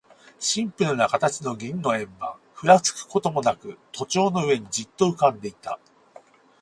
[0.39, 5.79] シンプルな形の銀の円盤、ふらつくこともなく、都庁の上にじっと浮んでいた。